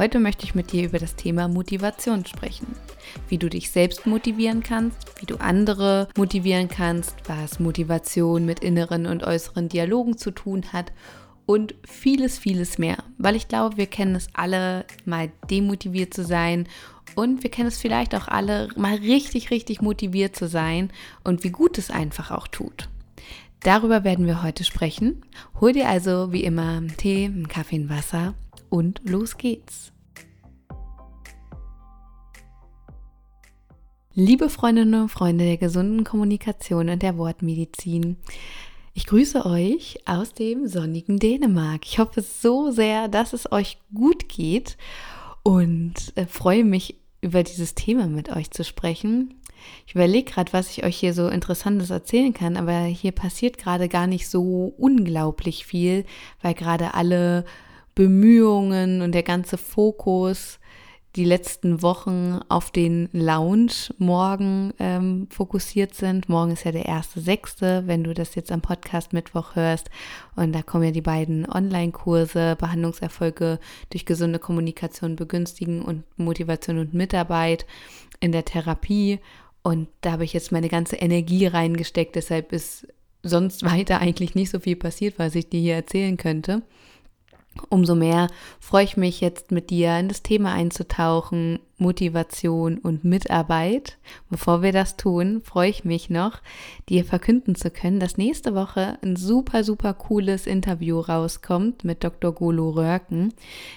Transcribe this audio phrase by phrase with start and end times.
[0.00, 2.68] Heute möchte ich mit dir über das Thema Motivation sprechen.
[3.28, 9.04] Wie du dich selbst motivieren kannst, wie du andere motivieren kannst, was Motivation mit inneren
[9.04, 10.90] und äußeren Dialogen zu tun hat
[11.44, 13.04] und vieles, vieles mehr.
[13.18, 16.66] Weil ich glaube, wir kennen es alle, mal demotiviert zu sein
[17.14, 20.90] und wir kennen es vielleicht auch alle, mal richtig, richtig motiviert zu sein
[21.24, 22.88] und wie gut es einfach auch tut.
[23.62, 25.20] Darüber werden wir heute sprechen.
[25.60, 28.32] Hol dir also wie immer einen Tee, einen Kaffee, ein Wasser
[28.70, 29.92] und los geht's.
[34.14, 38.16] Liebe Freundinnen und Freunde der gesunden Kommunikation und der Wortmedizin,
[38.92, 41.82] ich grüße euch aus dem sonnigen Dänemark.
[41.84, 44.76] Ich hoffe so sehr, dass es euch gut geht
[45.42, 49.34] und äh, freue mich über dieses Thema mit euch zu sprechen.
[49.86, 53.88] Ich überlege gerade, was ich euch hier so Interessantes erzählen kann, aber hier passiert gerade
[53.88, 56.04] gar nicht so unglaublich viel,
[56.42, 57.44] weil gerade alle
[57.94, 60.60] Bemühungen und der ganze Fokus
[61.16, 66.28] die letzten Wochen auf den Lounge morgen ähm, fokussiert sind.
[66.28, 69.90] Morgen ist ja der erste sechste, wenn du das jetzt am Podcast Mittwoch hörst.
[70.36, 73.58] Und da kommen ja die beiden Online-Kurse, Behandlungserfolge
[73.90, 77.66] durch gesunde Kommunikation begünstigen und Motivation und Mitarbeit
[78.20, 79.18] in der Therapie.
[79.62, 82.14] Und da habe ich jetzt meine ganze Energie reingesteckt.
[82.14, 82.86] Deshalb ist
[83.24, 86.62] sonst weiter eigentlich nicht so viel passiert, was ich dir hier erzählen könnte.
[87.68, 88.28] Umso mehr
[88.60, 93.98] freue ich mich jetzt mit dir in das Thema einzutauchen, Motivation und Mitarbeit.
[94.28, 96.40] Bevor wir das tun, freue ich mich noch,
[96.88, 102.32] dir verkünden zu können, dass nächste Woche ein super, super cooles Interview rauskommt mit Dr.
[102.32, 103.34] Golo Röhrken.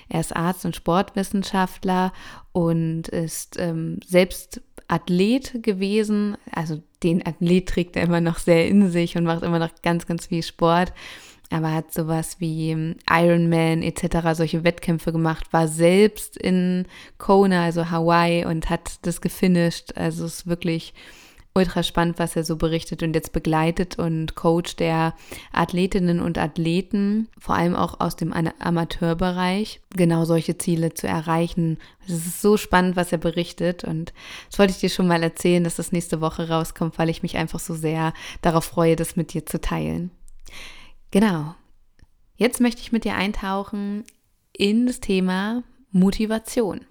[0.07, 2.13] Er ist Arzt und Sportwissenschaftler
[2.51, 6.37] und ist ähm, selbst Athlet gewesen.
[6.51, 10.05] Also den Athlet trägt er immer noch sehr in sich und macht immer noch ganz,
[10.05, 10.93] ganz viel Sport
[11.53, 16.85] aber hat sowas wie Ironman etc., solche Wettkämpfe gemacht, war selbst in
[17.17, 19.93] Kona, also Hawaii und hat das gefinisht.
[19.95, 20.93] Also es ist wirklich
[21.55, 25.13] ultra spannend, was er so berichtet und jetzt begleitet und coacht der
[25.51, 31.77] Athletinnen und Athleten, vor allem auch aus dem Amateurbereich, genau solche Ziele zu erreichen.
[32.07, 34.13] Es ist so spannend, was er berichtet und
[34.49, 37.37] das wollte ich dir schon mal erzählen, dass das nächste Woche rauskommt, weil ich mich
[37.37, 40.09] einfach so sehr darauf freue, das mit dir zu teilen.
[41.13, 41.53] Genau.
[42.37, 44.03] Jetzt möchte ich mit dir eintauchen
[44.51, 46.81] in das Thema Motivation.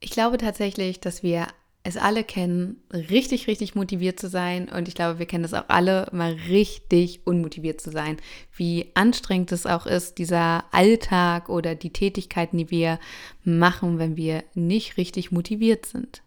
[0.00, 1.46] Ich glaube tatsächlich, dass wir
[1.84, 4.68] es alle kennen, richtig, richtig motiviert zu sein.
[4.68, 8.16] Und ich glaube, wir kennen es auch alle, mal richtig unmotiviert zu sein.
[8.56, 12.98] Wie anstrengend es auch ist, dieser Alltag oder die Tätigkeiten, die wir
[13.44, 16.20] machen, wenn wir nicht richtig motiviert sind.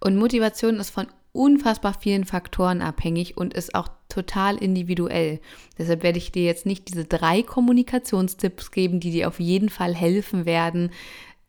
[0.00, 5.40] Und Motivation ist von unfassbar vielen Faktoren abhängig und ist auch total individuell.
[5.76, 9.94] Deshalb werde ich dir jetzt nicht diese drei Kommunikationstipps geben, die dir auf jeden Fall
[9.94, 10.90] helfen werden,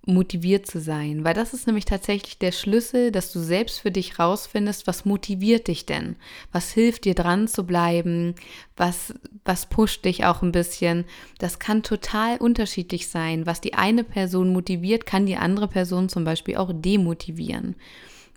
[0.07, 4.19] motiviert zu sein, weil das ist nämlich tatsächlich der Schlüssel, dass du selbst für dich
[4.19, 6.15] rausfindest, was motiviert dich denn?
[6.51, 8.35] Was hilft dir dran zu bleiben?
[8.77, 9.13] Was
[9.45, 11.05] was pusht dich auch ein bisschen?
[11.39, 13.45] Das kann total unterschiedlich sein.
[13.45, 17.75] Was die eine Person motiviert, kann die andere Person zum Beispiel auch demotivieren.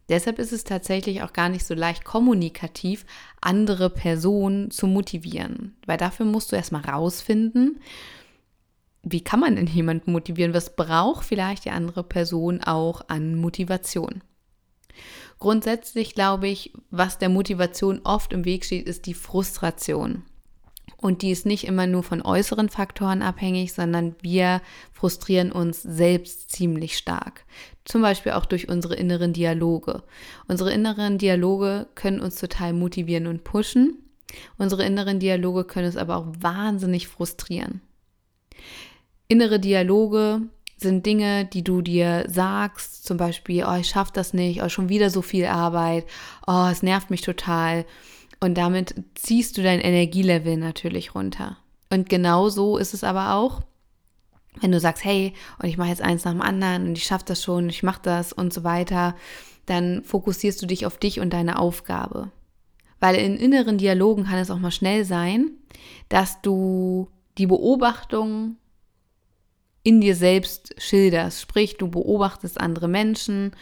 [0.08, 3.04] Deshalb ist es tatsächlich auch gar nicht so leicht kommunikativ,
[3.40, 7.80] andere Personen zu motivieren, weil dafür musst du erstmal rausfinden,
[9.02, 10.54] wie kann man denn jemanden motivieren?
[10.54, 14.22] Was braucht vielleicht die andere Person auch an Motivation?
[15.38, 20.24] Grundsätzlich glaube ich, was der Motivation oft im Weg steht, ist die Frustration.
[20.96, 24.62] Und die ist nicht immer nur von äußeren Faktoren abhängig, sondern wir
[24.92, 27.44] frustrieren uns selbst ziemlich stark.
[27.84, 30.02] Zum Beispiel auch durch unsere inneren Dialoge.
[30.46, 33.98] Unsere inneren Dialoge können uns total motivieren und pushen.
[34.58, 37.80] Unsere inneren Dialoge können uns aber auch wahnsinnig frustrieren.
[39.28, 40.42] Innere Dialoge
[40.78, 44.88] sind Dinge, die du dir sagst, zum Beispiel, oh, ich schaffe das nicht, oh, schon
[44.88, 46.06] wieder so viel Arbeit,
[46.46, 47.84] oh, es nervt mich total.
[48.40, 51.56] Und damit ziehst du dein Energielevel natürlich runter.
[51.90, 53.62] Und genau so ist es aber auch,
[54.60, 57.24] wenn du sagst, hey, und ich mache jetzt eins nach dem anderen und ich schaffe
[57.26, 59.14] das schon, ich mache das und so weiter,
[59.66, 62.30] dann fokussierst du dich auf dich und deine Aufgabe.
[63.00, 65.50] Weil in inneren Dialogen kann es auch mal schnell sein,
[66.08, 67.08] dass du
[67.38, 68.56] die Beobachtung
[69.82, 71.40] in dir selbst schilderst.
[71.40, 73.52] Sprich, du beobachtest andere Menschen,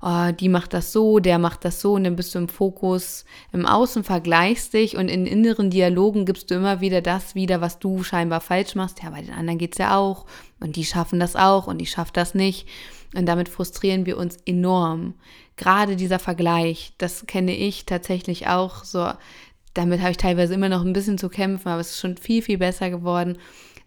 [0.00, 3.24] oh, die macht das so, der macht das so und dann bist du im Fokus
[3.52, 7.78] im Außen, vergleichst dich und in inneren Dialogen gibst du immer wieder das wieder, was
[7.78, 9.02] du scheinbar falsch machst.
[9.02, 10.26] Ja, bei den anderen geht es ja auch
[10.60, 12.68] und die schaffen das auch und die schafft das nicht.
[13.16, 15.14] Und damit frustrieren wir uns enorm.
[15.56, 19.12] Gerade dieser Vergleich, das kenne ich tatsächlich auch so.
[19.72, 22.42] Damit habe ich teilweise immer noch ein bisschen zu kämpfen, aber es ist schon viel,
[22.42, 23.38] viel besser geworden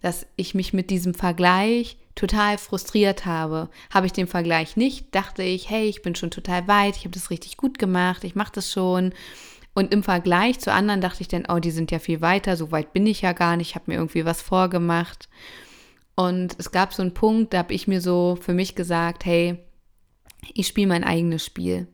[0.02, 3.70] dass ich mich mit diesem Vergleich total frustriert habe.
[3.94, 7.14] Habe ich den Vergleich nicht, dachte ich, hey, ich bin schon total weit, ich habe
[7.14, 9.14] das richtig gut gemacht, ich mache das schon.
[9.74, 12.72] Und im Vergleich zu anderen dachte ich dann, oh, die sind ja viel weiter, so
[12.72, 15.30] weit bin ich ja gar nicht, ich habe mir irgendwie was vorgemacht.
[16.16, 19.60] Und es gab so einen Punkt, da habe ich mir so für mich gesagt, hey,
[20.54, 21.88] ich spiele mein eigenes Spiel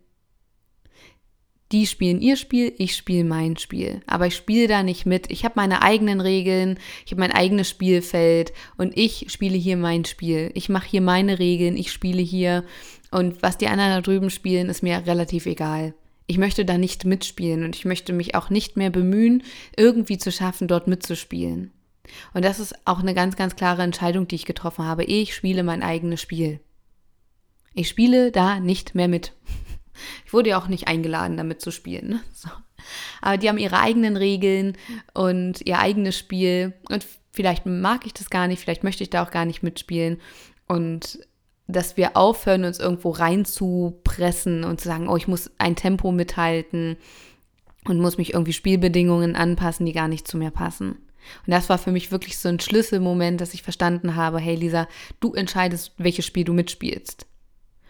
[1.74, 4.02] die spielen ihr Spiel, ich spiele mein Spiel.
[4.06, 5.32] Aber ich spiele da nicht mit.
[5.32, 10.06] Ich habe meine eigenen Regeln, ich habe mein eigenes Spielfeld und ich spiele hier mein
[10.06, 10.52] Spiel.
[10.54, 12.64] Ich mache hier meine Regeln, ich spiele hier
[13.10, 15.96] und was die anderen da drüben spielen, ist mir relativ egal.
[16.28, 19.44] Ich möchte da nicht mitspielen und ich möchte mich auch nicht mehr bemühen,
[19.76, 21.72] irgendwie zu schaffen, dort mitzuspielen.
[22.34, 25.06] Und das ist auch eine ganz, ganz klare Entscheidung, die ich getroffen habe.
[25.06, 26.60] Ich spiele mein eigenes Spiel.
[27.74, 29.34] Ich spiele da nicht mehr mit.
[30.26, 32.10] Ich wurde ja auch nicht eingeladen, damit zu spielen.
[32.10, 32.20] Ne?
[32.34, 32.50] So.
[33.22, 34.78] Aber die haben ihre eigenen Regeln
[35.14, 36.74] und ihr eigenes Spiel.
[36.90, 40.20] Und vielleicht mag ich das gar nicht, vielleicht möchte ich da auch gar nicht mitspielen.
[40.68, 41.20] Und
[41.68, 46.98] dass wir aufhören, uns irgendwo reinzupressen und zu sagen, oh, ich muss ein Tempo mithalten
[47.86, 50.92] und muss mich irgendwie Spielbedingungen anpassen, die gar nicht zu mir passen.
[51.46, 54.88] Und das war für mich wirklich so ein Schlüsselmoment, dass ich verstanden habe, hey Lisa,
[55.22, 57.26] du entscheidest, welches Spiel du mitspielst.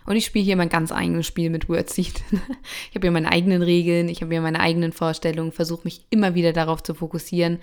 [0.06, 2.24] Und ich spiele hier mein ganz eigenes Spiel mit Wordseed.
[2.90, 6.36] ich habe hier meine eigenen Regeln, ich habe hier meine eigenen Vorstellungen, versuche mich immer
[6.36, 7.60] wieder darauf zu fokussieren.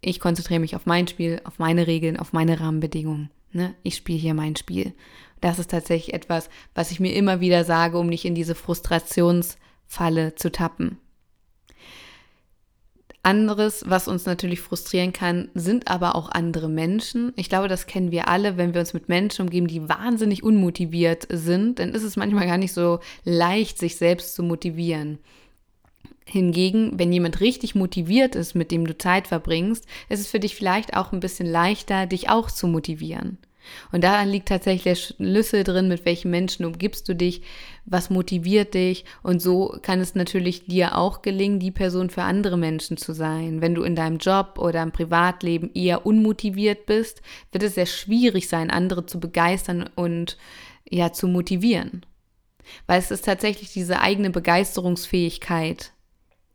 [0.00, 3.30] Ich konzentriere mich auf mein Spiel, auf meine Regeln, auf meine Rahmenbedingungen.
[3.52, 3.74] Ne?
[3.82, 4.94] Ich spiele hier mein Spiel.
[5.40, 10.34] Das ist tatsächlich etwas, was ich mir immer wieder sage, um nicht in diese Frustrationsfalle
[10.34, 10.98] zu tappen.
[13.22, 17.34] Anderes, was uns natürlich frustrieren kann, sind aber auch andere Menschen.
[17.36, 21.26] Ich glaube, das kennen wir alle, wenn wir uns mit Menschen umgeben, die wahnsinnig unmotiviert
[21.30, 25.18] sind, dann ist es manchmal gar nicht so leicht, sich selbst zu motivieren.
[26.24, 30.54] Hingegen, wenn jemand richtig motiviert ist, mit dem du Zeit verbringst, ist es für dich
[30.54, 33.36] vielleicht auch ein bisschen leichter, dich auch zu motivieren.
[33.92, 37.42] Und daran liegt tatsächlich der Schlüssel drin, mit welchen Menschen umgibst du dich,
[37.84, 39.04] was motiviert dich.
[39.22, 43.60] Und so kann es natürlich dir auch gelingen, die Person für andere Menschen zu sein.
[43.60, 47.22] Wenn du in deinem Job oder im Privatleben eher unmotiviert bist,
[47.52, 50.36] wird es sehr schwierig sein, andere zu begeistern und
[50.88, 52.04] ja zu motivieren.
[52.86, 55.92] Weil es ist tatsächlich diese eigene Begeisterungsfähigkeit,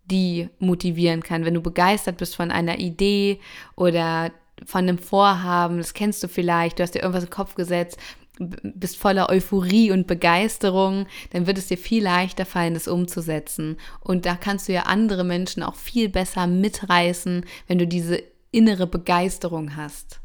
[0.05, 1.45] die motivieren kann.
[1.45, 3.39] Wenn du begeistert bist von einer Idee
[3.75, 4.31] oder
[4.65, 7.97] von einem Vorhaben, das kennst du vielleicht, du hast dir irgendwas im Kopf gesetzt,
[8.39, 13.77] bist voller Euphorie und Begeisterung, dann wird es dir viel leichter fallen, das umzusetzen.
[14.01, 18.21] Und da kannst du ja andere Menschen auch viel besser mitreißen, wenn du diese
[18.51, 20.19] innere Begeisterung hast.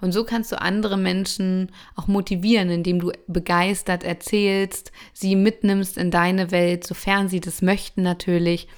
[0.00, 6.10] Und so kannst du andere Menschen auch motivieren, indem du begeistert erzählst, sie mitnimmst in
[6.10, 8.68] deine Welt, sofern sie das möchten natürlich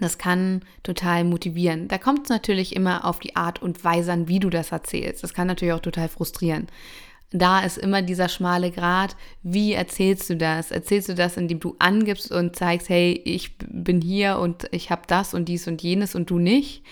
[0.00, 1.88] das kann total motivieren.
[1.88, 5.22] Da kommt es natürlich immer auf die Art und Weise an, wie du das erzählst.
[5.22, 6.66] Das kann natürlich auch total frustrieren.
[7.30, 9.16] Da ist immer dieser schmale Grat.
[9.42, 10.70] Wie erzählst du das?
[10.70, 15.02] Erzählst du das, indem du angibst und zeigst, hey, ich bin hier und ich habe
[15.06, 16.82] das und dies und jenes und du nicht?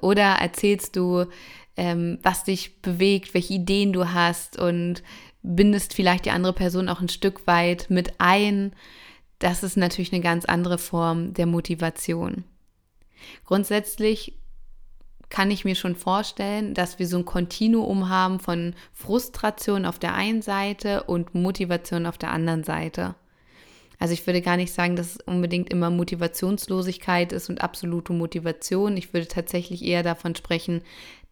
[0.00, 1.26] oder erzählst du,
[1.76, 5.02] ähm, was dich bewegt, welche Ideen du hast und
[5.42, 8.72] bindest vielleicht die andere Person auch ein Stück weit mit ein
[9.44, 12.44] das ist natürlich eine ganz andere Form der Motivation.
[13.44, 14.38] Grundsätzlich
[15.28, 20.14] kann ich mir schon vorstellen, dass wir so ein Kontinuum haben von Frustration auf der
[20.14, 23.16] einen Seite und Motivation auf der anderen Seite.
[24.04, 28.98] Also ich würde gar nicht sagen, dass es unbedingt immer Motivationslosigkeit ist und absolute Motivation.
[28.98, 30.82] Ich würde tatsächlich eher davon sprechen,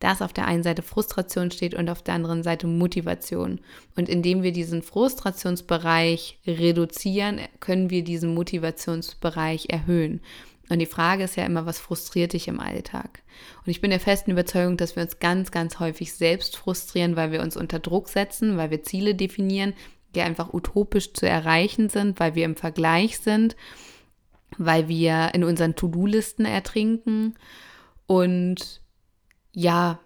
[0.00, 3.60] dass auf der einen Seite Frustration steht und auf der anderen Seite Motivation.
[3.94, 10.22] Und indem wir diesen Frustrationsbereich reduzieren, können wir diesen Motivationsbereich erhöhen.
[10.70, 13.20] Und die Frage ist ja immer, was frustriert dich im Alltag?
[13.66, 17.32] Und ich bin der festen Überzeugung, dass wir uns ganz, ganz häufig selbst frustrieren, weil
[17.32, 19.74] wir uns unter Druck setzen, weil wir Ziele definieren,
[20.14, 23.56] die einfach utopisch zu erreichen sind, weil wir im Vergleich sind,
[24.58, 27.34] weil wir in unseren To-Do-Listen ertrinken
[28.06, 28.80] und
[29.52, 29.98] ja,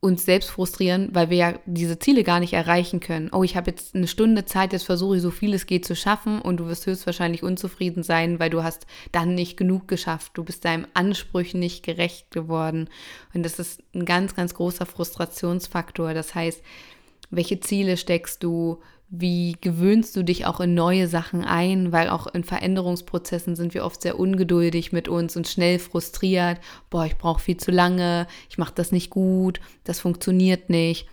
[0.00, 3.30] uns selbst frustrieren, weil wir ja diese Ziele gar nicht erreichen können.
[3.32, 5.96] Oh, ich habe jetzt eine Stunde Zeit, jetzt versuche ich so viel es geht zu
[5.96, 10.32] schaffen und du wirst höchstwahrscheinlich unzufrieden sein, weil du hast dann nicht genug geschafft.
[10.34, 12.88] Du bist deinem Ansprüchen nicht gerecht geworden.
[13.34, 16.14] Und das ist ein ganz, ganz großer Frustrationsfaktor.
[16.14, 16.62] Das heißt,
[17.30, 18.80] welche Ziele steckst du?
[19.08, 21.92] Wie gewöhnst du dich auch in neue Sachen ein?
[21.92, 26.58] Weil auch in Veränderungsprozessen sind wir oft sehr ungeduldig mit uns und schnell frustriert.
[26.90, 31.06] Boah, ich brauche viel zu lange, ich mache das nicht gut, das funktioniert nicht.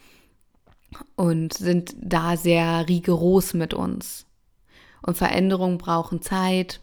[1.15, 4.25] Und sind da sehr rigoros mit uns.
[5.03, 6.81] Und Veränderungen brauchen Zeit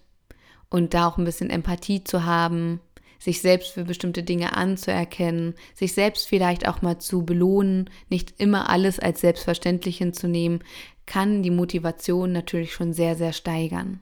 [0.68, 2.80] und da auch ein bisschen Empathie zu haben
[3.20, 8.70] sich selbst für bestimmte Dinge anzuerkennen, sich selbst vielleicht auch mal zu belohnen, nicht immer
[8.70, 10.64] alles als selbstverständlich hinzunehmen,
[11.10, 13.98] kann die Motivation natürlich schon sehr, sehr steigern.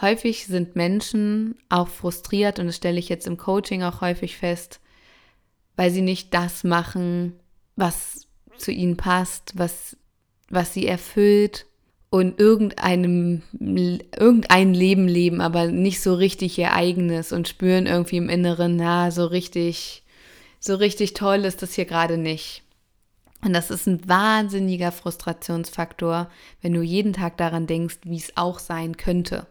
[0.00, 4.80] Häufig sind Menschen auch frustriert und das stelle ich jetzt im Coaching auch häufig fest,
[5.76, 7.32] weil sie nicht das machen,
[7.74, 8.26] was
[8.58, 9.96] zu ihnen passt, was,
[10.50, 11.66] was sie erfüllt,
[12.10, 18.28] und irgendeinem, irgendein Leben leben, aber nicht so richtig ihr eigenes und spüren irgendwie im
[18.28, 20.04] Inneren, na, so richtig,
[20.60, 22.63] so richtig toll ist das hier gerade nicht.
[23.44, 26.30] Und das ist ein wahnsinniger Frustrationsfaktor,
[26.62, 29.46] wenn du jeden Tag daran denkst, wie es auch sein könnte.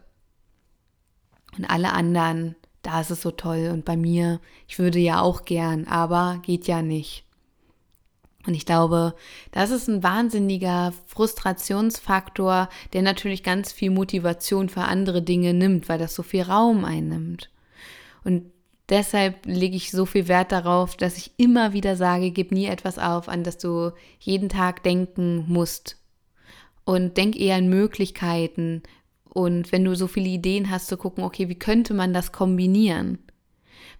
[1.56, 5.44] Und alle anderen, da ist es so toll und bei mir, ich würde ja auch
[5.44, 7.24] gern, aber geht ja nicht.
[8.46, 9.14] Und ich glaube,
[9.52, 15.98] das ist ein wahnsinniger Frustrationsfaktor, der natürlich ganz viel Motivation für andere Dinge nimmt, weil
[15.98, 17.48] das so viel Raum einnimmt.
[18.24, 18.50] Und
[18.88, 22.98] deshalb lege ich so viel Wert darauf, dass ich immer wieder sage, gib nie etwas
[22.98, 25.96] auf, an das du jeden Tag denken musst.
[26.84, 28.82] Und denk eher an Möglichkeiten.
[29.24, 33.18] Und wenn du so viele Ideen hast, zu gucken, okay, wie könnte man das kombinieren?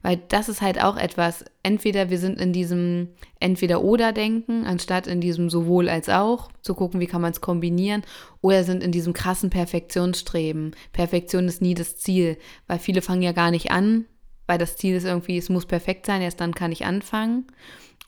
[0.03, 3.09] Weil das ist halt auch etwas, entweder wir sind in diesem
[3.41, 8.03] Entweder-Oder-Denken, anstatt in diesem sowohl als auch, zu gucken, wie kann man es kombinieren,
[8.43, 10.77] oder sind in diesem krassen Perfektionsstreben.
[10.93, 12.37] Perfektion ist nie das Ziel,
[12.67, 14.05] weil viele fangen ja gar nicht an,
[14.47, 17.47] weil das Ziel ist irgendwie, es muss perfekt sein, erst dann kann ich anfangen.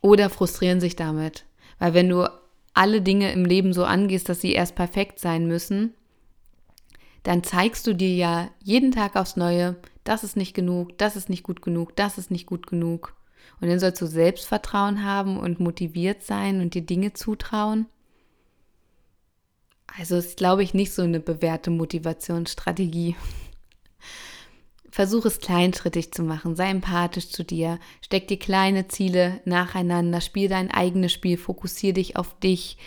[0.00, 1.44] Oder frustrieren sich damit.
[1.78, 2.30] Weil wenn du
[2.74, 5.94] alle Dinge im Leben so angehst, dass sie erst perfekt sein müssen,
[7.22, 11.28] dann zeigst du dir ja jeden Tag aufs Neue, das ist nicht genug, das ist
[11.28, 13.16] nicht gut genug, das ist nicht gut genug.
[13.60, 17.86] Und dann sollst du Selbstvertrauen haben und motiviert sein und dir Dinge zutrauen.
[19.98, 23.16] Also ist, glaube ich, nicht so eine bewährte Motivationsstrategie.
[24.96, 30.48] Versuch es kleinschrittig zu machen, sei empathisch zu dir, steck dir kleine Ziele nacheinander, spiel
[30.48, 32.78] dein eigenes Spiel, fokussiere dich auf dich,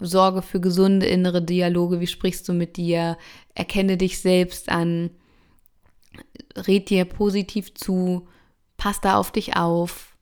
[0.00, 3.18] sorge für gesunde innere Dialoge, wie sprichst du mit dir,
[3.54, 5.10] erkenne dich selbst an,
[6.56, 8.26] red dir positiv zu,
[8.78, 10.13] pass da auf dich auf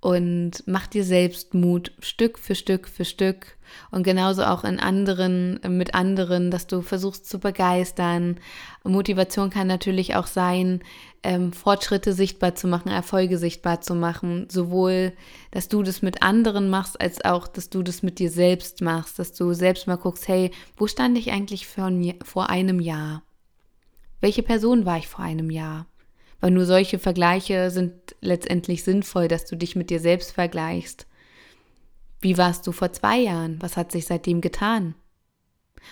[0.00, 3.58] und mach dir selbst Mut Stück für Stück für Stück
[3.90, 8.38] und genauso auch in anderen mit anderen, dass du versuchst zu begeistern.
[8.84, 10.80] Motivation kann natürlich auch sein,
[11.24, 15.12] ähm, Fortschritte sichtbar zu machen, Erfolge sichtbar zu machen, sowohl,
[15.50, 19.18] dass du das mit anderen machst, als auch, dass du das mit dir selbst machst,
[19.18, 21.90] dass du selbst mal guckst, hey, wo stand ich eigentlich vor,
[22.24, 23.22] vor einem Jahr?
[24.20, 25.86] Welche Person war ich vor einem Jahr?
[26.40, 31.06] Weil nur solche Vergleiche sind letztendlich sinnvoll, dass du dich mit dir selbst vergleichst.
[32.20, 33.60] Wie warst du vor zwei Jahren?
[33.60, 34.94] Was hat sich seitdem getan?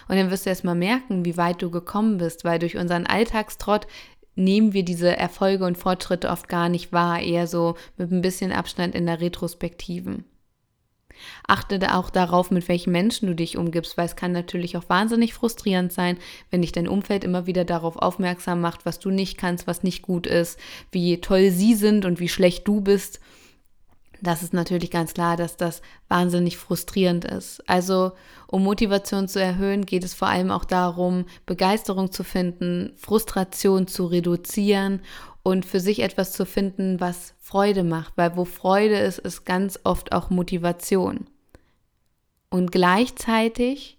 [0.09, 3.07] Und dann wirst du erst mal merken, wie weit du gekommen bist, weil durch unseren
[3.07, 3.87] Alltagstrott
[4.35, 8.53] nehmen wir diese Erfolge und Fortschritte oft gar nicht wahr, eher so mit ein bisschen
[8.53, 10.25] Abstand in der Retrospektiven.
[11.47, 15.35] Achte auch darauf, mit welchen Menschen du dich umgibst, weil es kann natürlich auch wahnsinnig
[15.35, 16.19] frustrierend sein,
[16.51, 20.03] wenn dich dein Umfeld immer wieder darauf aufmerksam macht, was du nicht kannst, was nicht
[20.03, 20.59] gut ist,
[20.93, 23.21] wie toll sie sind und wie schlecht du bist.
[24.23, 27.63] Das ist natürlich ganz klar, dass das wahnsinnig frustrierend ist.
[27.69, 28.13] Also,
[28.47, 34.07] um Motivation zu erhöhen, geht es vor allem auch darum, Begeisterung zu finden, Frustration zu
[34.07, 35.03] reduzieren
[35.47, 39.79] und für sich etwas zu finden, was Freude macht, weil wo Freude ist, ist ganz
[39.85, 41.31] oft auch Motivation.
[42.51, 43.97] Und gleichzeitig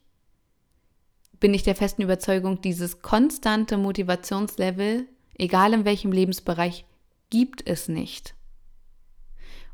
[1.40, 6.84] bin ich der festen Überzeugung, dieses konstante Motivationslevel, egal in welchem Lebensbereich,
[7.30, 8.36] gibt es nicht.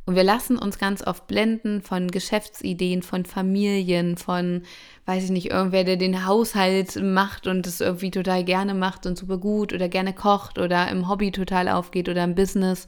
[0.05, 4.63] Und wir lassen uns ganz oft blenden von Geschäftsideen, von Familien, von,
[5.05, 9.17] weiß ich nicht, irgendwer, der den Haushalt macht und es irgendwie total gerne macht und
[9.17, 12.85] super gut oder gerne kocht oder im Hobby total aufgeht oder im Business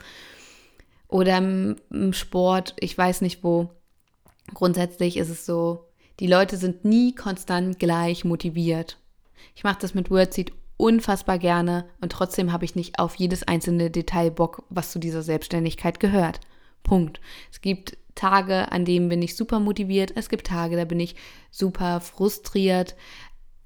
[1.08, 3.70] oder im, im Sport, ich weiß nicht wo.
[4.54, 5.86] Grundsätzlich ist es so,
[6.20, 8.98] die Leute sind nie konstant gleich motiviert.
[9.56, 13.90] Ich mache das mit Wordseed unfassbar gerne und trotzdem habe ich nicht auf jedes einzelne
[13.90, 16.42] Detail Bock, was zu dieser Selbstständigkeit gehört.
[16.86, 17.20] Punkt.
[17.52, 20.14] Es gibt Tage, an denen bin ich super motiviert.
[20.16, 21.16] Es gibt Tage, da bin ich
[21.52, 22.96] super frustriert.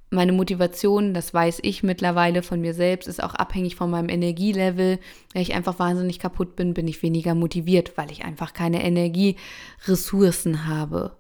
[0.10, 4.98] Meine Motivation, das weiß ich mittlerweile von mir selbst, ist auch abhängig von meinem Energielevel.
[5.34, 10.66] Wenn ich einfach wahnsinnig kaputt bin, bin ich weniger motiviert, weil ich einfach keine Energieressourcen
[10.66, 11.16] habe.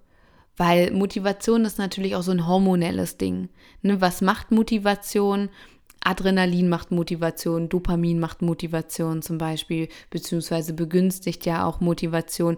[0.58, 3.50] Weil Motivation ist natürlich auch so ein hormonelles Ding.
[3.84, 5.50] Ne, was macht Motivation?
[6.03, 12.58] Adrenalin macht Motivation, Dopamin macht Motivation zum Beispiel, beziehungsweise begünstigt ja auch Motivation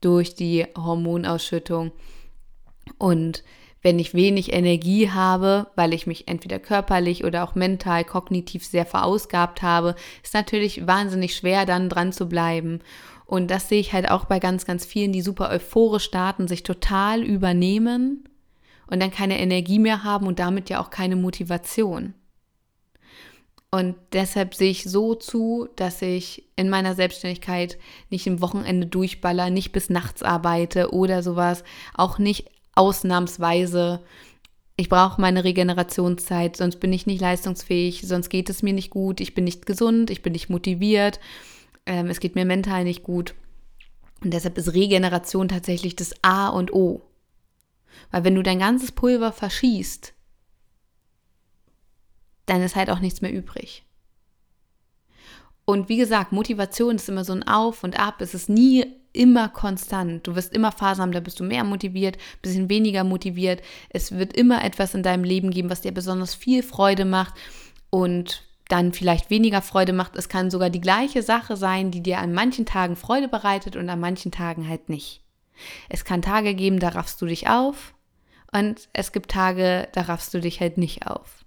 [0.00, 1.92] durch die Hormonausschüttung.
[2.98, 3.42] Und
[3.82, 8.86] wenn ich wenig Energie habe, weil ich mich entweder körperlich oder auch mental, kognitiv sehr
[8.86, 12.80] verausgabt habe, ist natürlich wahnsinnig schwer, dann dran zu bleiben.
[13.26, 16.62] Und das sehe ich halt auch bei ganz, ganz vielen, die super euphorisch starten, sich
[16.62, 18.28] total übernehmen
[18.86, 22.14] und dann keine Energie mehr haben und damit ja auch keine Motivation.
[23.74, 27.76] Und deshalb sehe ich so zu, dass ich in meiner Selbstständigkeit
[28.08, 33.98] nicht im Wochenende durchballer, nicht bis nachts arbeite oder sowas, auch nicht ausnahmsweise.
[34.76, 39.20] Ich brauche meine Regenerationszeit, sonst bin ich nicht leistungsfähig, sonst geht es mir nicht gut,
[39.20, 41.18] ich bin nicht gesund, ich bin nicht motiviert,
[41.84, 43.34] ähm, es geht mir mental nicht gut.
[44.22, 47.02] Und deshalb ist Regeneration tatsächlich das A und O.
[48.12, 50.14] Weil wenn du dein ganzes Pulver verschießt,
[52.46, 53.84] dann ist halt auch nichts mehr übrig.
[55.64, 58.20] Und wie gesagt, Motivation ist immer so ein Auf und Ab.
[58.20, 60.26] Es ist nie immer konstant.
[60.26, 63.62] Du wirst immer Phasen haben, da bist du mehr motiviert, bisschen weniger motiviert.
[63.88, 67.34] Es wird immer etwas in deinem Leben geben, was dir besonders viel Freude macht
[67.90, 70.16] und dann vielleicht weniger Freude macht.
[70.16, 73.88] Es kann sogar die gleiche Sache sein, die dir an manchen Tagen Freude bereitet und
[73.88, 75.22] an manchen Tagen halt nicht.
[75.88, 77.94] Es kann Tage geben, da raffst du dich auf
[78.52, 81.43] und es gibt Tage, da raffst du dich halt nicht auf.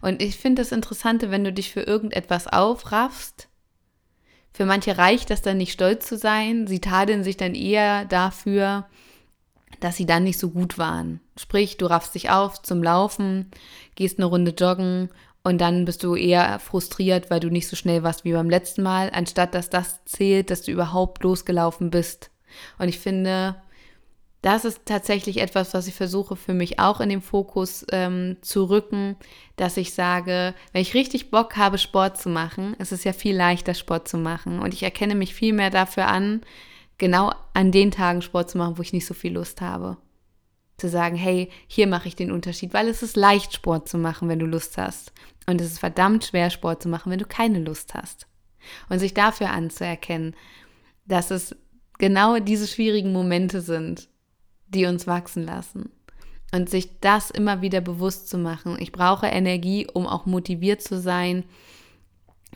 [0.00, 3.48] Und ich finde das Interessante, wenn du dich für irgendetwas aufraffst,
[4.52, 6.66] für manche reicht das dann nicht stolz zu sein.
[6.66, 8.86] Sie tadeln sich dann eher dafür,
[9.78, 11.20] dass sie dann nicht so gut waren.
[11.36, 13.50] Sprich, du raffst dich auf zum Laufen,
[13.94, 15.08] gehst eine Runde joggen
[15.42, 18.82] und dann bist du eher frustriert, weil du nicht so schnell warst wie beim letzten
[18.82, 22.30] Mal, anstatt dass das zählt, dass du überhaupt losgelaufen bist.
[22.78, 23.56] Und ich finde,
[24.42, 28.64] das ist tatsächlich etwas, was ich versuche für mich auch in den Fokus ähm, zu
[28.64, 29.16] rücken,
[29.56, 33.36] dass ich sage, wenn ich richtig Bock habe, Sport zu machen, ist es ja viel
[33.36, 34.60] leichter, Sport zu machen.
[34.60, 36.40] Und ich erkenne mich viel mehr dafür an,
[36.96, 39.98] genau an den Tagen Sport zu machen, wo ich nicht so viel Lust habe.
[40.78, 44.30] Zu sagen, hey, hier mache ich den Unterschied, weil es ist leicht, Sport zu machen,
[44.30, 45.12] wenn du Lust hast.
[45.46, 48.26] Und es ist verdammt schwer, Sport zu machen, wenn du keine Lust hast.
[48.88, 50.34] Und sich dafür anzuerkennen,
[51.04, 51.54] dass es
[51.98, 54.09] genau diese schwierigen Momente sind,
[54.70, 55.90] die uns wachsen lassen.
[56.52, 58.76] Und sich das immer wieder bewusst zu machen.
[58.80, 61.44] Ich brauche Energie, um auch motiviert zu sein.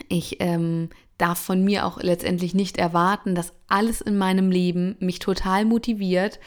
[0.09, 5.20] Ich ähm, darf von mir auch letztendlich nicht erwarten, dass alles in meinem Leben mich
[5.20, 6.40] total motiviert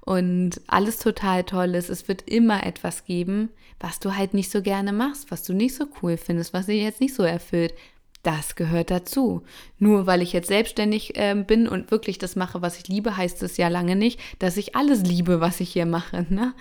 [0.00, 1.90] und alles total toll ist.
[1.90, 5.74] Es wird immer etwas geben, was du halt nicht so gerne machst, was du nicht
[5.74, 7.74] so cool findest, was dich jetzt nicht so erfüllt.
[8.24, 9.42] Das gehört dazu.
[9.78, 13.42] Nur weil ich jetzt selbstständig äh, bin und wirklich das mache, was ich liebe, heißt
[13.42, 16.26] es ja lange nicht, dass ich alles liebe, was ich hier mache.
[16.30, 16.54] Ne?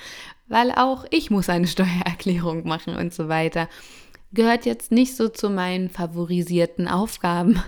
[0.47, 3.69] Weil auch ich muss eine Steuererklärung machen und so weiter.
[4.33, 7.63] Gehört jetzt nicht so zu meinen favorisierten Aufgaben.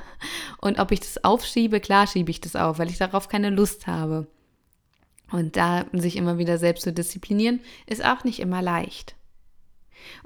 [0.60, 3.88] Und ob ich das aufschiebe, klar schiebe ich das auf, weil ich darauf keine Lust
[3.88, 4.27] habe.
[5.31, 9.15] Und da sich immer wieder selbst zu disziplinieren, ist auch nicht immer leicht.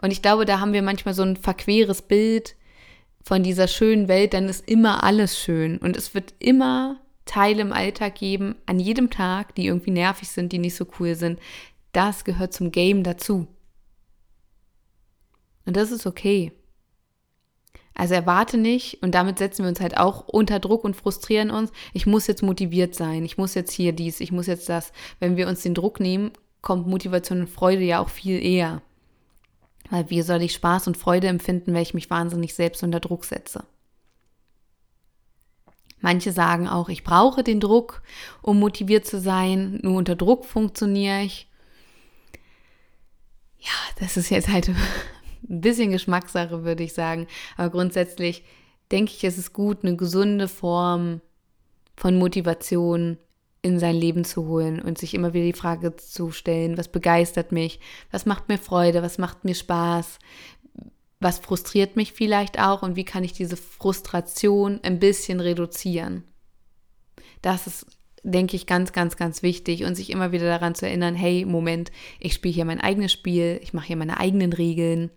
[0.02, 2.56] Und ich glaube, da haben wir manchmal so ein verqueres Bild,
[3.24, 7.74] von dieser schönen Welt, dann ist immer alles schön und es wird immer Teile im
[7.74, 11.40] Alltag geben, an jedem Tag, die irgendwie nervig sind, die nicht so cool sind.
[11.92, 13.48] Das gehört zum Game dazu.
[15.66, 16.52] Und das ist okay.
[17.94, 21.72] Also erwarte nicht, und damit setzen wir uns halt auch unter Druck und frustrieren uns,
[21.94, 24.94] ich muss jetzt motiviert sein, ich muss jetzt hier dies, ich muss jetzt das.
[25.20, 28.82] Wenn wir uns den Druck nehmen, kommt Motivation und Freude ja auch viel eher.
[29.90, 33.26] Weil wie soll ich Spaß und Freude empfinden, wenn ich mich wahnsinnig selbst unter Druck
[33.26, 33.64] setze?
[36.02, 38.02] Manche sagen auch, ich brauche den Druck,
[38.42, 39.80] um motiviert zu sein.
[39.84, 41.48] Nur unter Druck funktioniere ich.
[43.60, 44.70] Ja, das ist jetzt halt
[45.50, 47.28] ein bisschen Geschmackssache, würde ich sagen.
[47.58, 48.44] Aber grundsätzlich
[48.92, 51.22] denke ich, es ist gut, eine gesunde Form
[51.98, 53.18] von Motivation
[53.62, 57.52] in sein Leben zu holen und sich immer wieder die Frage zu stellen, was begeistert
[57.52, 57.80] mich,
[58.12, 60.20] was macht mir Freude, was macht mir Spaß,
[61.20, 62.82] was frustriert mich vielleicht auch?
[62.82, 66.24] Und wie kann ich diese Frustration ein bisschen reduzieren.
[67.42, 67.86] Das ist,
[68.24, 71.92] denke ich, ganz, ganz, ganz wichtig und sich immer wieder daran zu erinnern, hey, Moment,
[72.20, 75.12] ich spiele hier mein eigenes Spiel, ich mache hier meine eigenen Regeln.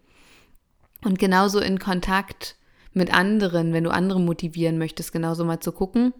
[1.05, 2.57] Und genauso in Kontakt
[2.93, 6.13] mit anderen, wenn du andere motivieren möchtest, genauso mal zu gucken,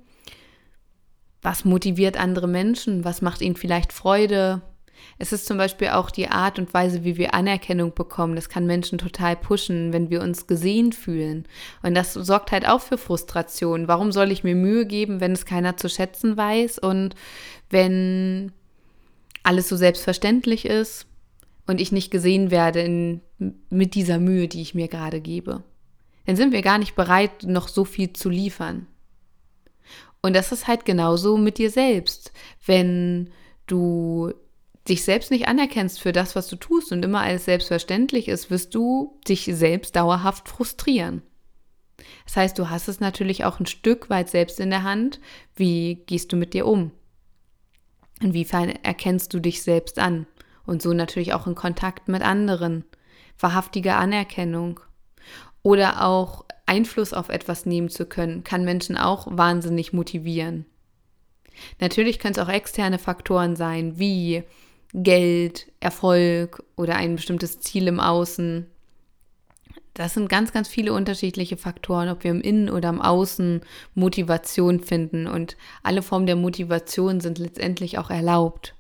[1.43, 3.05] Was motiviert andere Menschen?
[3.05, 4.63] Was macht ihnen vielleicht Freude?
[5.19, 8.37] Es ist zum Beispiel auch die Art und Weise, wie wir Anerkennung bekommen.
[8.37, 11.47] Das kann Menschen total pushen, wenn wir uns gesehen fühlen.
[11.83, 13.89] Und das sorgt halt auch für Frustration.
[13.89, 17.15] Warum soll ich mir Mühe geben, wenn es keiner zu schätzen weiß und
[17.71, 18.53] wenn
[19.43, 21.07] alles so selbstverständlich ist
[21.67, 23.21] und ich nicht gesehen werde in,
[23.71, 25.65] mit dieser Mühe, die ich mir gerade gebe?
[26.27, 28.87] Dann sind wir gar nicht bereit, noch so viel zu liefern.
[30.23, 32.33] Und das ist halt genauso mit dir selbst.
[32.65, 33.31] Wenn
[33.67, 34.33] du
[34.89, 38.75] dich selbst nicht anerkennst für das, was du tust und immer alles selbstverständlich ist, wirst
[38.75, 41.23] du dich selbst dauerhaft frustrieren.
[42.25, 45.21] Das heißt, du hast es natürlich auch ein Stück weit selbst in der Hand.
[45.55, 46.93] Wie gehst du mit dir um?
[48.21, 50.27] Inwiefern erkennst du dich selbst an?
[50.65, 52.85] Und so natürlich auch in Kontakt mit anderen.
[53.39, 54.81] Wahrhaftige Anerkennung.
[55.63, 60.67] Oder auch Einfluss auf etwas nehmen zu können, kann Menschen auch wahnsinnig motivieren.
[61.81, 64.45] Natürlich können es auch externe Faktoren sein, wie
[64.95, 68.67] Geld, Erfolg oder ein bestimmtes Ziel im Außen.
[69.95, 73.61] Das sind ganz, ganz viele unterschiedliche Faktoren, ob wir im Innen oder im Außen
[73.95, 75.27] Motivation finden.
[75.27, 78.75] Und alle Formen der Motivation sind letztendlich auch erlaubt.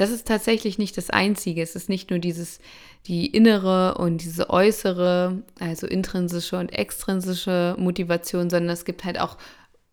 [0.00, 1.60] Das ist tatsächlich nicht das Einzige.
[1.60, 2.58] Es ist nicht nur dieses,
[3.06, 9.36] die innere und diese äußere, also intrinsische und extrinsische Motivation, sondern es gibt halt auch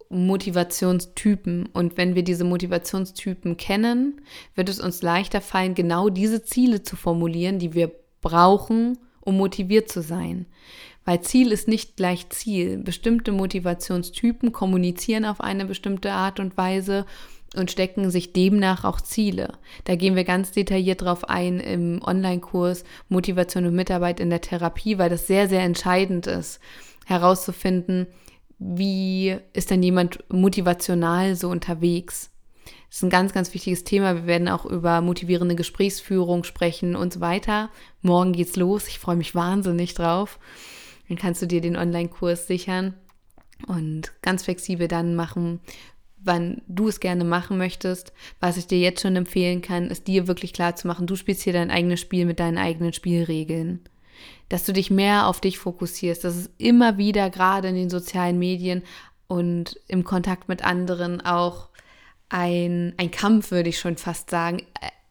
[0.07, 1.65] Motivationstypen.
[1.73, 4.21] Und wenn wir diese Motivationstypen kennen,
[4.55, 7.91] wird es uns leichter fallen, genau diese Ziele zu formulieren, die wir
[8.21, 10.45] brauchen, um motiviert zu sein.
[11.03, 12.77] Weil Ziel ist nicht gleich Ziel.
[12.77, 17.05] Bestimmte Motivationstypen kommunizieren auf eine bestimmte Art und Weise
[17.55, 19.53] und stecken sich demnach auch Ziele.
[19.85, 24.97] Da gehen wir ganz detailliert drauf ein im Online-Kurs Motivation und Mitarbeit in der Therapie,
[24.97, 26.59] weil das sehr, sehr entscheidend ist,
[27.05, 28.07] herauszufinden,
[28.59, 32.31] wie ist denn jemand motivational so unterwegs?
[32.89, 34.15] Das ist ein ganz, ganz wichtiges Thema.
[34.15, 37.69] Wir werden auch über motivierende Gesprächsführung sprechen und so weiter.
[38.01, 38.87] Morgen geht's los.
[38.87, 40.39] Ich freue mich wahnsinnig drauf.
[41.07, 42.93] Dann kannst du dir den Online-Kurs sichern
[43.67, 45.59] und ganz flexibel dann machen,
[46.27, 48.13] wann du es gerne machen möchtest.
[48.39, 51.41] Was ich dir jetzt schon empfehlen kann, ist dir wirklich klar zu machen, du spielst
[51.41, 53.81] hier dein eigenes Spiel mit deinen eigenen Spielregeln
[54.49, 58.39] dass du dich mehr auf dich fokussierst, dass es immer wieder gerade in den sozialen
[58.39, 58.83] Medien
[59.27, 61.69] und im Kontakt mit anderen auch
[62.29, 64.61] ein, ein Kampf, würde ich schon fast sagen.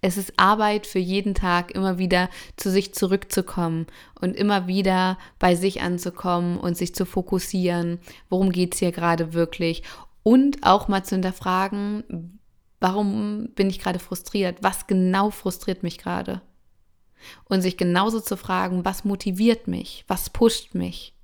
[0.01, 3.87] Es ist Arbeit für jeden Tag, immer wieder zu sich zurückzukommen
[4.21, 7.99] und immer wieder bei sich anzukommen und sich zu fokussieren,
[8.29, 9.83] worum geht es hier gerade wirklich
[10.27, 12.41] und auch mal zu hinterfragen,
[12.81, 16.43] warum bin ich gerade frustriert, was genau frustriert mich gerade
[17.45, 21.15] und sich genauso zu fragen, was motiviert mich, was pusht mich.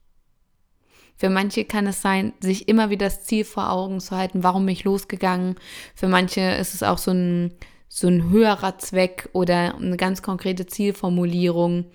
[1.16, 4.66] Für manche kann es sein, sich immer wieder das Ziel vor Augen zu halten, warum
[4.66, 5.56] bin ich losgegangen.
[5.96, 7.54] Für manche ist es auch so ein,
[7.88, 11.86] so ein höherer Zweck oder eine ganz konkrete Zielformulierung.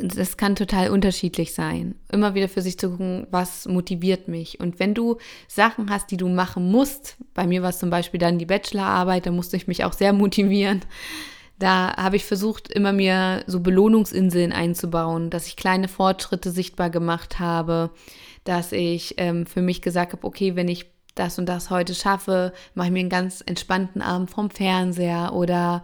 [0.00, 1.94] Das kann total unterschiedlich sein.
[2.10, 4.60] Immer wieder für sich zu gucken, was motiviert mich.
[4.60, 8.20] Und wenn du Sachen hast, die du machen musst, bei mir war es zum Beispiel
[8.20, 10.80] dann die Bachelorarbeit, da musste ich mich auch sehr motivieren,
[11.58, 17.38] da habe ich versucht, immer mir so Belohnungsinseln einzubauen, dass ich kleine Fortschritte sichtbar gemacht
[17.38, 17.90] habe,
[18.44, 22.52] dass ich ähm, für mich gesagt habe, okay, wenn ich das und das heute schaffe,
[22.74, 25.82] mache ich mir einen ganz entspannten Abend vom Fernseher oder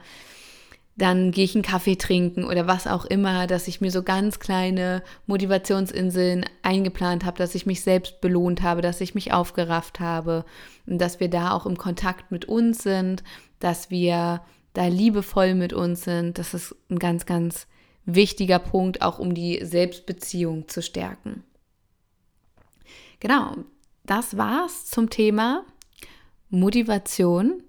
[0.96, 4.40] dann gehe ich einen Kaffee trinken oder was auch immer, dass ich mir so ganz
[4.40, 10.44] kleine Motivationsinseln eingeplant habe, dass ich mich selbst belohnt habe, dass ich mich aufgerafft habe
[10.86, 13.22] und dass wir da auch im Kontakt mit uns sind,
[13.58, 14.42] dass wir
[14.74, 16.38] da liebevoll mit uns sind.
[16.38, 17.66] Das ist ein ganz, ganz
[18.04, 21.44] wichtiger Punkt, auch um die Selbstbeziehung zu stärken.
[23.20, 23.56] Genau,
[24.04, 25.64] das war's zum Thema
[26.50, 27.62] Motivation.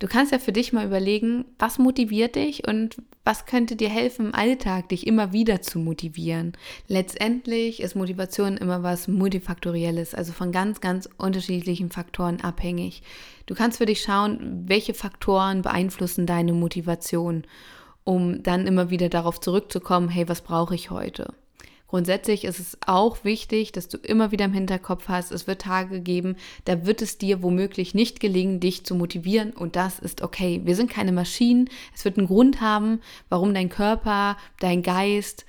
[0.00, 4.26] Du kannst ja für dich mal überlegen, was motiviert dich und was könnte dir helfen
[4.26, 6.52] im Alltag, dich immer wieder zu motivieren.
[6.86, 13.02] Letztendlich ist Motivation immer was multifaktorielles, also von ganz, ganz unterschiedlichen Faktoren abhängig.
[13.46, 17.42] Du kannst für dich schauen, welche Faktoren beeinflussen deine Motivation,
[18.04, 21.34] um dann immer wieder darauf zurückzukommen, hey, was brauche ich heute?
[21.88, 26.02] Grundsätzlich ist es auch wichtig, dass du immer wieder im Hinterkopf hast, es wird Tage
[26.02, 30.60] geben, da wird es dir womöglich nicht gelingen, dich zu motivieren und das ist okay.
[30.64, 31.70] Wir sind keine Maschinen.
[31.94, 35.46] Es wird einen Grund haben, warum dein Körper, dein Geist,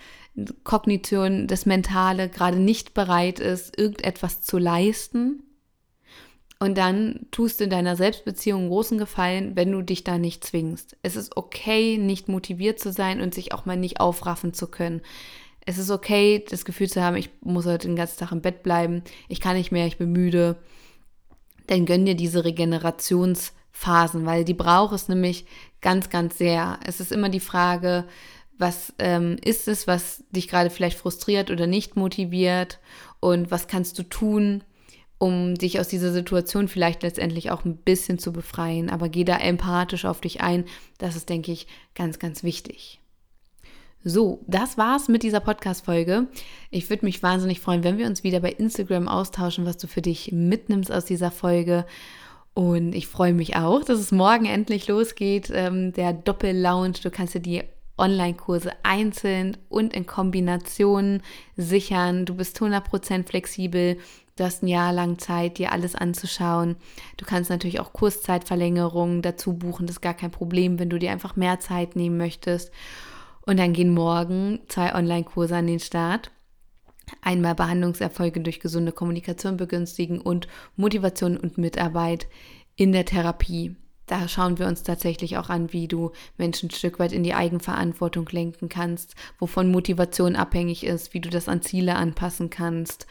[0.64, 5.44] Kognition, das Mentale gerade nicht bereit ist, irgendetwas zu leisten.
[6.62, 10.96] Und dann tust du in deiner Selbstbeziehung großen Gefallen, wenn du dich da nicht zwingst.
[11.04, 15.02] Es ist okay, nicht motiviert zu sein und sich auch mal nicht aufraffen zu können
[15.70, 18.64] es ist okay, das Gefühl zu haben, ich muss heute den ganzen Tag im Bett
[18.64, 20.58] bleiben, ich kann nicht mehr, ich bin müde.
[21.68, 25.46] dann gönn dir diese Regenerationsphasen, weil die braucht es nämlich
[25.82, 26.80] ganz, ganz sehr.
[26.84, 28.06] Es ist immer die Frage,
[28.58, 32.80] was ähm, ist es, was dich gerade vielleicht frustriert oder nicht motiviert
[33.20, 34.64] und was kannst du tun,
[35.20, 38.90] um dich aus dieser Situation vielleicht letztendlich auch ein bisschen zu befreien.
[38.90, 40.66] Aber geh da empathisch auf dich ein.
[40.98, 42.99] Das ist, denke ich, ganz, ganz wichtig.
[44.04, 46.28] So, das war's mit dieser Podcast-Folge.
[46.72, 50.02] Ich würde mich wahnsinnig freuen, wenn wir uns wieder bei Instagram austauschen, was du für
[50.02, 51.86] dich mitnimmst aus dieser Folge.
[52.54, 57.00] Und ich freue mich auch, dass es morgen endlich losgeht, ähm, der Doppel-Lounge.
[57.04, 57.64] Du kannst dir die
[57.98, 61.22] Online-Kurse einzeln und in Kombination
[61.58, 62.26] sichern.
[62.26, 63.98] Du bist 100% flexibel.
[64.38, 66.78] Du hast ein Jahr lang Zeit, dir alles anzuschauen.
[67.18, 69.88] Du kannst natürlich auch Kurszeitverlängerungen dazu buchen.
[69.88, 72.72] Das ist gar kein Problem, wenn du dir einfach mehr Zeit nehmen möchtest.
[73.50, 76.30] Und dann gehen morgen zwei Online-Kurse an den Start.
[77.24, 82.28] Einmal Behandlungserfolge durch gesunde Kommunikation begünstigen und Motivation und Mitarbeit
[82.76, 83.76] in der Therapie.
[84.06, 87.34] Da schauen wir uns tatsächlich auch an, wie du Menschen ein Stück weit in die
[87.34, 93.08] Eigenverantwortung lenken kannst, wovon Motivation abhängig ist, wie du das an Ziele anpassen kannst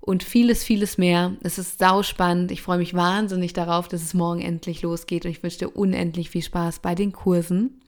[0.00, 1.36] und vieles, vieles mehr.
[1.44, 2.50] Es ist sauspannend.
[2.50, 6.30] Ich freue mich wahnsinnig darauf, dass es morgen endlich losgeht und ich wünsche dir unendlich
[6.30, 7.78] viel Spaß bei den Kursen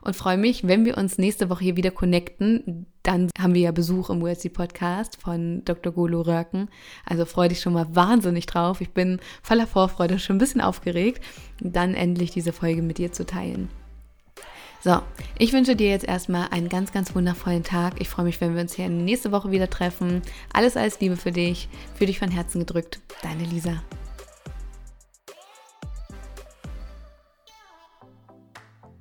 [0.00, 2.86] und freue mich, wenn wir uns nächste Woche hier wieder connecten.
[3.02, 5.92] Dann haben wir ja Besuch im USC Podcast von Dr.
[5.92, 6.68] Golo Röcken.
[7.04, 8.80] Also freue dich schon mal wahnsinnig drauf.
[8.80, 11.22] Ich bin voller Vorfreude, schon ein bisschen aufgeregt,
[11.60, 13.68] dann endlich diese Folge mit dir zu teilen.
[14.80, 15.00] So,
[15.38, 17.94] ich wünsche dir jetzt erstmal einen ganz, ganz wundervollen Tag.
[17.98, 20.22] Ich freue mich, wenn wir uns hier nächste Woche wieder treffen.
[20.52, 21.68] Alles, alles Liebe für dich.
[21.94, 23.00] Für dich von Herzen gedrückt.
[23.22, 23.82] Deine Lisa.